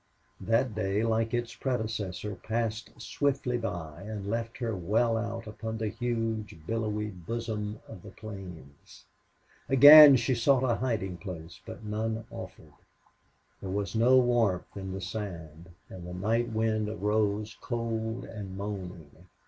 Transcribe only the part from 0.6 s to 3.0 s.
day, like its predecessor, passed